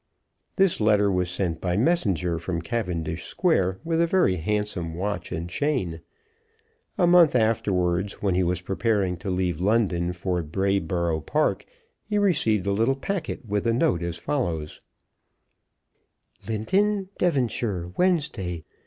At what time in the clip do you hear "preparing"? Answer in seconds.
8.61-9.15